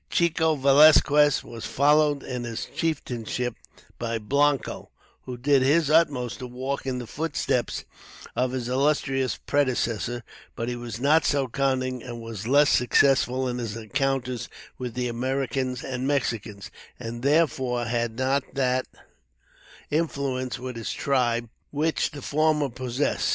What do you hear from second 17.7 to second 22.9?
had not that influence with his tribe which the former